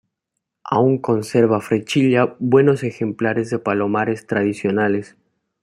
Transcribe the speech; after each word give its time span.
Aún 0.63 0.97
conserva 0.97 1.61
Frechilla 1.61 2.35
buenos 2.39 2.81
ejemplares 2.81 3.51
de 3.51 3.59
Palomares 3.59 4.25
tradicionales. 4.25 5.15